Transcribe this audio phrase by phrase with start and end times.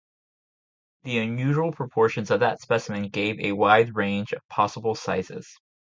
[1.03, 5.59] The unusual proportions of that specimen gave a wide range of possible sizes.